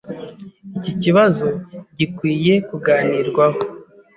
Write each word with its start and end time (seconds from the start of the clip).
Iki 0.77 0.91
kibazo 1.01 1.47
gikwiye 1.97 2.53
kuganirwaho. 2.67 3.59